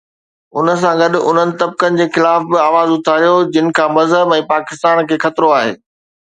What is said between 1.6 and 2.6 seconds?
طبقن جي خلاف به